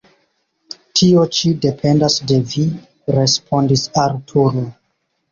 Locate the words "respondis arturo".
3.17-4.65